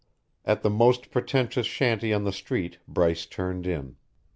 At 0.45 0.63
the 0.63 0.69
most 0.71 1.11
pretentious 1.11 1.67
shanty 1.67 2.11
on 2.11 2.23
the 2.23 2.31
street 2.33 2.79
Bryce 2.87 3.27
turned 3.27 3.67
in. 3.67 3.97